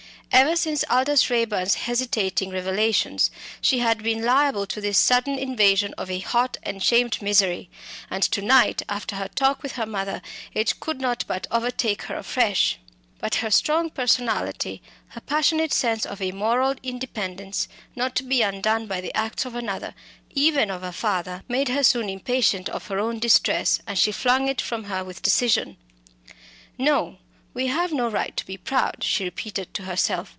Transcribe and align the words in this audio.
Ever 0.33 0.55
since 0.55 0.85
Aldous 0.89 1.29
Raeburn's 1.29 1.75
hesitating 1.75 2.51
revelations, 2.51 3.31
she 3.59 3.79
had 3.79 4.01
been 4.01 4.23
liable 4.23 4.65
to 4.67 4.79
this 4.79 4.97
sudden 4.97 5.37
invasion 5.37 5.93
of 5.97 6.09
a 6.09 6.19
hot 6.19 6.55
and 6.63 6.81
shamed 6.81 7.21
misery. 7.21 7.69
And 8.09 8.23
to 8.23 8.41
night, 8.41 8.81
after 8.87 9.17
her 9.17 9.27
talk 9.27 9.61
with 9.61 9.73
her 9.73 9.85
mother, 9.85 10.21
it 10.53 10.79
could 10.79 11.01
not 11.01 11.25
but 11.27 11.47
overtake 11.51 12.03
her 12.03 12.15
afresh. 12.15 12.79
But 13.19 13.35
her 13.35 13.51
strong 13.51 13.89
personality, 13.89 14.81
her 15.09 15.21
passionate 15.21 15.73
sense 15.73 16.05
of 16.05 16.21
a 16.21 16.31
moral 16.31 16.75
independence 16.81 17.67
not 17.93 18.15
to 18.15 18.23
be 18.23 18.41
undone 18.41 18.87
by 18.87 19.01
the 19.01 19.13
acts 19.13 19.43
of 19.43 19.53
another, 19.53 19.93
even 20.29 20.69
a 20.71 20.93
father, 20.93 21.43
made 21.49 21.67
her 21.67 21.83
soon 21.83 22.07
impatient 22.09 22.69
of 22.69 22.87
her 22.87 22.99
own 22.99 23.19
distress, 23.19 23.81
and 23.85 23.99
she 23.99 24.13
flung 24.13 24.47
it 24.47 24.61
from 24.61 24.85
her 24.85 25.03
with 25.03 25.21
decision. 25.21 25.75
"No, 26.77 27.17
we 27.53 27.67
have 27.67 27.91
no 27.91 28.07
right 28.07 28.37
to 28.37 28.45
be 28.45 28.55
proud," 28.55 28.95
she 29.03 29.25
repeated 29.25 29.73
to 29.73 29.83
herself. 29.83 30.29